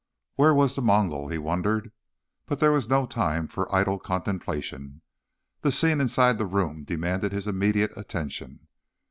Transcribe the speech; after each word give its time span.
Where 0.33 0.55
was 0.55 0.73
the 0.73 0.81
Mongol? 0.81 1.27
he 1.27 1.37
wondered. 1.37 1.91
But 2.47 2.59
there 2.59 2.71
was 2.71 2.89
no 2.89 3.05
time 3.05 3.47
for 3.47 3.71
idle 3.71 3.99
contemplation. 3.99 5.01
The 5.61 5.71
scene 5.71 6.01
inside 6.01 6.39
the 6.39 6.47
room 6.47 6.83
demanded 6.83 7.31
his 7.33 7.45
immediate 7.45 7.95
attention. 7.95 8.67